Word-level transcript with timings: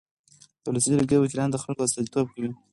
د 0.63 0.65
ولسي 0.69 0.89
جرګې 0.95 1.17
وکیلان 1.19 1.49
د 1.51 1.55
خلکو 1.63 1.81
استازیتوب 1.85 2.27
کوي. 2.35 2.49